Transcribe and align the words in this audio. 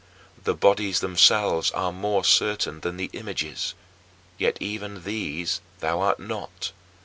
The 0.45 0.55
bodies 0.55 0.99
themselves 0.99 1.69
are 1.73 1.91
more 1.93 2.23
certain 2.25 2.79
than 2.79 2.97
the 2.97 3.11
images, 3.13 3.75
yet 4.39 4.57
even 4.59 5.03
these 5.03 5.61
thou 5.79 6.01
art 6.01 6.19
not. 6.19 6.71